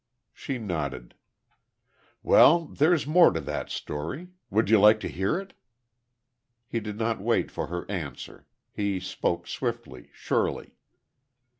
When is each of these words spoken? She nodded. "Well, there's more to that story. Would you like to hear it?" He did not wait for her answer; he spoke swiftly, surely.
She 0.33 0.57
nodded. 0.57 1.13
"Well, 2.23 2.65
there's 2.65 3.05
more 3.05 3.29
to 3.29 3.39
that 3.41 3.69
story. 3.69 4.29
Would 4.49 4.67
you 4.67 4.79
like 4.79 4.99
to 5.01 5.07
hear 5.07 5.37
it?" 5.37 5.53
He 6.67 6.79
did 6.79 6.97
not 6.97 7.21
wait 7.21 7.51
for 7.51 7.67
her 7.67 7.85
answer; 7.87 8.47
he 8.73 8.99
spoke 8.99 9.45
swiftly, 9.45 10.09
surely. 10.11 10.73